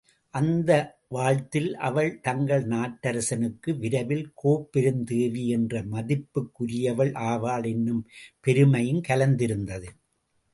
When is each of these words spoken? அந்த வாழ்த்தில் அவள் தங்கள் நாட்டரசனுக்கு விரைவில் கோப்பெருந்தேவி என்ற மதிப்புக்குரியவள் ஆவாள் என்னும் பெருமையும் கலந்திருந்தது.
அந்த 0.33 0.69
வாழ்த்தில் 1.07 1.75
அவள் 1.79 2.09
தங்கள் 2.19 2.63
நாட்டரசனுக்கு 2.65 3.69
விரைவில் 3.77 4.25
கோப்பெருந்தேவி 4.43 5.43
என்ற 5.47 5.83
மதிப்புக்குரியவள் 5.91 7.13
ஆவாள் 7.25 7.67
என்னும் 7.67 8.01
பெருமையும் 8.41 9.03
கலந்திருந்தது. 9.07 9.89